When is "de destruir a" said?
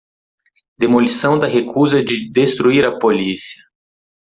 2.03-2.97